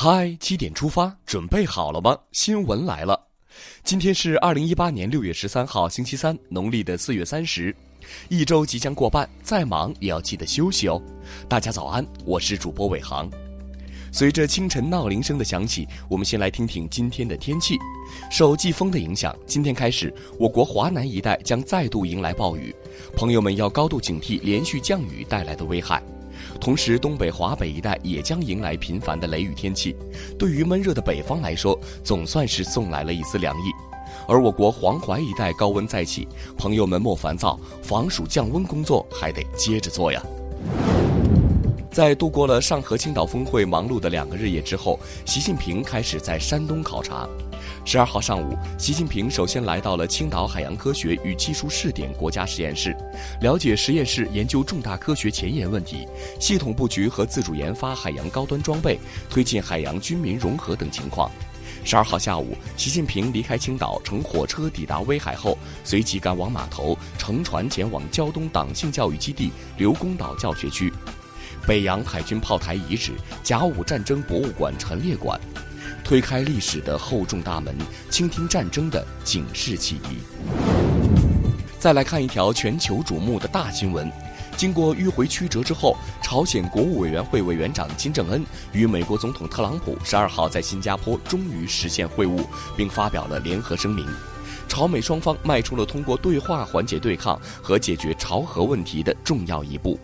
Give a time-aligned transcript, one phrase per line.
[0.00, 2.16] 嗨，七点出发，准备好了吗？
[2.30, 3.20] 新闻来了，
[3.82, 7.74] 今天是二零一八年六月十三号，星期三，农历的四月三十，
[8.28, 11.02] 一周即将过半，再忙也要记得休息哦。
[11.48, 13.28] 大家早安，我是主播伟航。
[14.12, 17.76] 随着清晨闹铃声的响起，我们先来听听今天的天气。
[18.30, 22.72] 受季风的影响，今天开始，我国华南一带将再度迎来暴雨，
[23.16, 26.00] 朋友们要高度警惕连续降雨带来的危害。
[26.60, 29.96] 同时，东北、华北一带也将迎来频繁的雷雨天气，
[30.38, 33.70] 对于闷热的北方来说，总算是送来了一丝凉意。
[34.26, 36.26] 而我国黄淮一带高温再起，
[36.56, 40.22] 朋友们莫烦躁，防暑降温工作还得接着做呀。
[41.90, 47.28] 在度过了上合青岛峰会忙碌的两个日夜之后，习近平开始在山东考察。
[47.84, 52.96] 十二号上午，习近平首先来到了青岛海洋科学与技术试点国家实验室，
[53.40, 56.06] 了解实验室研究重大科学前沿问题、
[56.40, 58.98] 系统布局和自主研发海洋高端装备、
[59.30, 61.30] 推进海洋军民融合等情况。
[61.84, 70.92] 十二号下午，习近平离开青岛，乘火车抵达威海后，随即赶往码头，乘船前往胶东党性教育基地刘公岛教学区、
[71.66, 75.40] 北洋海军炮台遗址、甲午战争博物馆陈列馆。
[76.08, 77.76] 推开历史的厚重大门，
[78.08, 80.20] 倾听战争的警示启迪。
[81.78, 84.10] 再来看一条全球瞩目的大新闻：
[84.56, 88.42] 经过迂回曲折之后，朝鲜国务委员会委员长金正恩
[88.72, 92.42] 与美国总统特朗普十二号在新加坡终于实现会晤，
[92.74, 94.08] 并发表了联合声明。
[94.66, 100.00] 朝美双方迈出了通过对话缓解对抗和解决朝核问题的重要一步。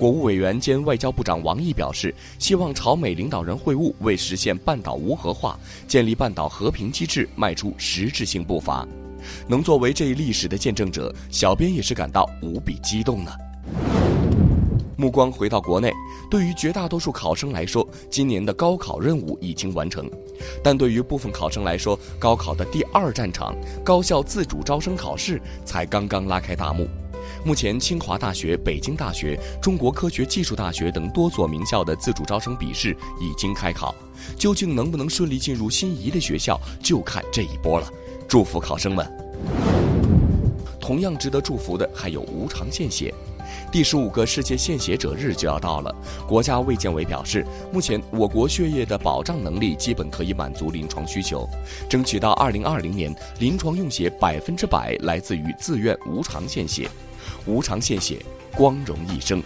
[0.00, 8.88] 国务委员兼外交部长王毅表示，希望朝美领导人会晤为实现半岛无核化、建立半岛和平机制迈出实质性步伐。
[9.46, 13.32] 能作为这一历史的见证者，小编也是感到无比激动呢。
[14.96, 15.92] 目光回到国内，
[16.30, 20.10] 对于绝大多数考生来说，今年的高考任务已经完成，
[20.64, 26.88] 但对于部分考生来说，高考的第二战场——高校自主招生考试才刚刚拉开大幕。
[27.44, 33.94] 目前，清华大学、北京大学、中国科学技术大学等多所名校的自主招生笔试已经开考，
[34.36, 37.88] 究竟能不能顺利进入心仪的学校，就看这一波了。
[38.28, 39.10] 祝福考生们！
[40.80, 43.12] 同样值得祝福的还有无偿献血。
[43.72, 45.94] 第十五个世界献血者日就要到了，
[46.28, 51.48] 国家卫健委表示，目前我国血液的保障能力基本可以满足临床需求，
[51.88, 56.88] 争取到二零二零年临床用血百分之百来自于自愿无偿献血。
[57.46, 59.42] 无偿献血，光荣一生。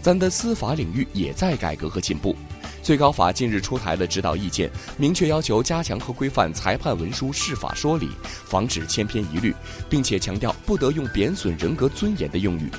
[0.00, 2.36] 咱的司法领域也在改革和进步。
[2.82, 8.08] 最高法近日出台了指导意见，明确要求加强和规范裁判文书释法说理，
[8.44, 9.52] 防止千篇一律，
[9.90, 12.70] 并且强调不得用贬损人格尊严的用语。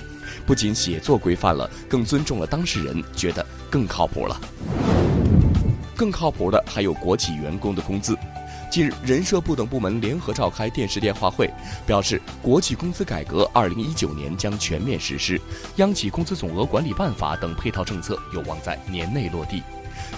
[0.46, 4.40] 不仅写作规范了，更尊重了当事人，觉得更靠谱了。
[5.94, 8.18] 更靠谱的还有国企员工的工资。
[8.78, 11.52] 近日，人社部等部门联合召开电视电话会，
[11.84, 15.42] 表示国企工资改革二零一九年将全面实施，
[15.78, 19.64] 央企工资总额管理办法等配套政策有望在年内落地，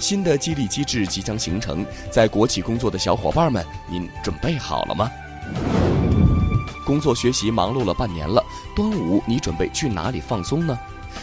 [0.02, 1.86] 新的激励机制即将形成。
[2.12, 5.10] 在国企工作的小伙伴们，您准备好了吗？
[6.86, 8.44] 工作学习忙碌了半年了，
[8.76, 10.78] 端午你准备去哪里放松呢？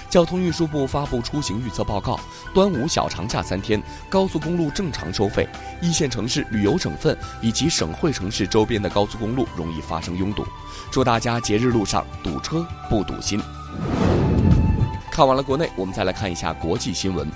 [0.08, 2.18] 交通运输部发布出行预测报告，
[2.54, 5.48] 端午小长假三天，高速公路正常收费，
[5.80, 10.46] 一线城市、旅游省份以及省会城市周边的高速公路容易发生拥堵，
[10.90, 13.40] 祝大家节日路上堵车不堵心。
[15.10, 17.26] 看完了国内，我们再来看一下国际新闻。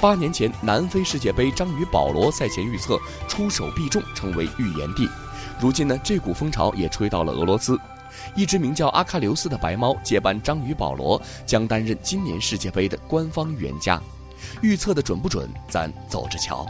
[0.00, 5.08] 八年前，南非世界杯章鱼保罗赛前预测出手必中，成为预言帝。
[5.58, 7.80] 如今呢，这股风潮也吹到了俄罗斯。
[8.34, 14.00] 一只名叫阿喀琉斯的白猫接班章鱼保罗，将担任今年世界杯的官方预言家。
[14.62, 16.66] 预测的准不准，咱走着瞧。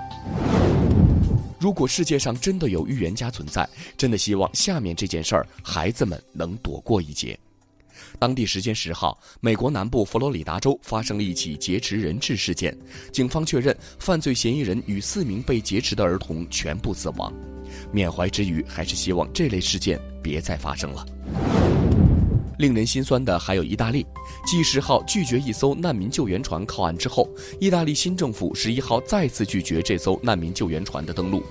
[1.58, 7.38] 如果世界上真的有预言家存在，真的希望下面这件事儿孩子们能躲过一劫。
[8.18, 12.76] 当地时间十号，美国南部佛罗里达州发生了一起劫持人质事件，
[13.12, 17.32] 警方确认犯罪嫌疑人与四名被劫持的儿童全部死亡。
[17.90, 21.04] 缅怀之余，还是希望这类事件别再发生了。
[22.58, 24.06] 令人心酸的还有意大利，
[24.46, 27.28] 继十号拒绝一艘难民救援船靠岸之后，
[27.60, 31.42] 意大利新政府十一号再次拒绝这艘难民救援船的登陆。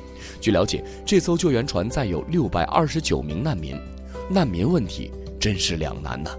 [0.41, 3.75] 据了解，这艘救援船载有六百二十九名难民，
[4.29, 6.35] 难民问题真是两难呐。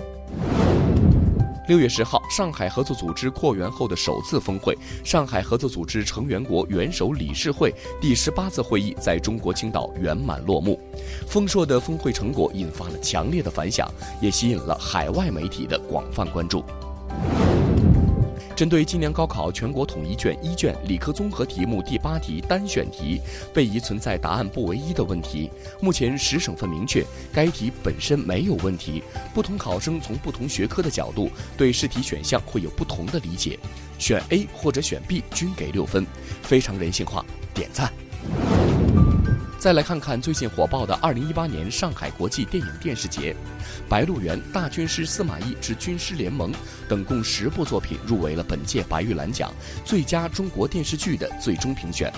[1.67, 10.79] 六月十号，上海合作组织扩员后的首次峰会——上海合作组织成员国元首理事会第十八次会议在中国青岛圆满落幕。
[11.27, 13.91] 丰硕的峰会成果引发了强烈的反响，
[14.21, 16.65] 也吸引了海外媒体的广泛关注。
[18.57, 23.21] 针对今年高考全国统一卷一卷理科综合题目第八题单选题
[23.53, 27.05] 被疑存在答案不唯一的问题，目前十省份明确
[27.35, 29.03] 该题本身没有问题，
[29.35, 33.59] 不同考生从不同学科的角度对试题选项会有不同的理解，
[33.99, 36.07] 选 A 或者选 B 均给六分，
[36.41, 37.93] 非常人性化，点赞。
[39.59, 43.33] 再来看看最近火爆的2018年上海国际电影电视节，
[43.89, 46.53] 《白鹿原》《大军师司马懿之军师联盟》
[46.89, 49.53] 等共十部作品入围了本届白玉兰奖
[49.85, 52.13] 最佳中国电视剧的最终评选，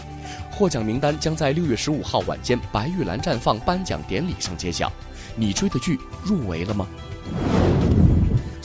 [0.51, 4.93] 获奖名单将在六月十五号晚间白玉兰绽放颁奖典礼上揭晓。
[5.37, 6.87] 你追的剧入围了吗？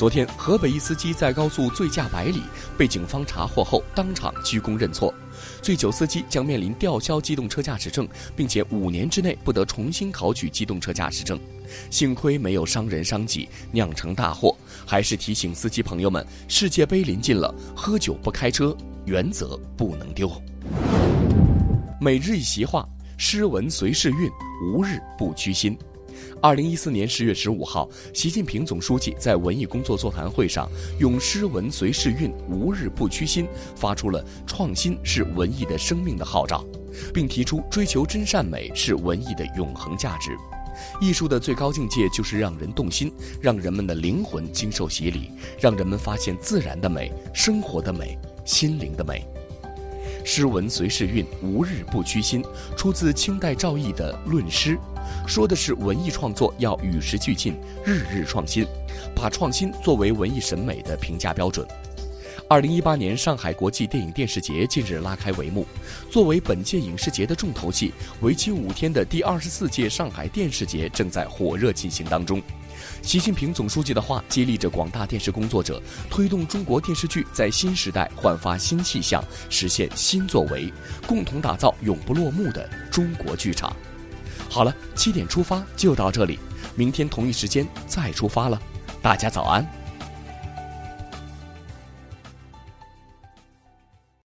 [0.03, 2.41] 昨天，河北一司机在高速醉驾百里，
[2.77, 5.13] 被警方查获后当场鞠躬认错。
[5.61, 8.05] 醉酒司机将面临吊销机动车驾驶证，
[8.35, 11.39] 并且五年之内不得重新考取机动车驾驶证。
[11.89, 14.53] 幸亏没有伤人伤己，酿成大祸。
[14.85, 20.29] 还是提醒司机朋友们，世界杯临近了，喝酒不开车，原则不能丢。
[22.01, 22.85] 每日一席话：
[23.17, 24.29] 诗文随世运，
[24.65, 25.77] 无日不屈心。
[26.41, 36.65] 二零一四年十月十五号，习近平总书记在文艺工作座谈会上，用“诗文随世运，无日不屈心”发出了“创新是文艺的生命”的号召，
[37.13, 40.31] 并提出追求真善美是文艺的永恒价值。
[40.99, 45.29] 艺术的最高境界就是让人动心，让人们的灵魂经受洗礼，
[45.59, 49.23] 让人们发现自然的美、生活的美、心灵的美。
[50.23, 52.43] 诗文随世运，无日不屈心，
[52.77, 54.75] 出自清代赵翼的《论诗》。
[55.27, 57.55] 说的是文艺创作要与时俱进，
[57.85, 58.65] 日日创新，
[59.13, 61.67] 把创新作为文艺审美的评价标准。
[62.49, 65.65] 二零一八年上海国际电影电视节近日拉开帷幕，
[66.09, 72.41] 作为本届影视节的重头戏，为期五天的第二十四届上海电视节正在火热进行当中。
[73.01, 80.71] 习近平总书记的话激励着广大电视工作者，推动中国电视剧在新时代焕发新气象，实现新作为，
[81.07, 83.75] 共同打造永不落幕的中国剧场。
[84.49, 86.39] 好了，七点出发就到这里，
[86.75, 88.61] 明天同一时间再出发了。
[89.01, 89.82] 大家早安。